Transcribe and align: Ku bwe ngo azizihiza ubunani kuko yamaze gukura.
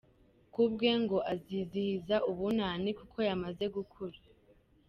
Ku 0.53 0.61
bwe 0.71 0.91
ngo 1.01 1.17
azizihiza 1.33 2.15
ubunani 2.31 2.89
kuko 2.99 3.17
yamaze 3.27 3.63
gukura. 3.75 4.19